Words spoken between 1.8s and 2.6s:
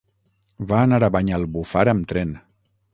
amb tren.